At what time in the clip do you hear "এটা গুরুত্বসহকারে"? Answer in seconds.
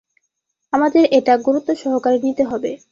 1.11-2.17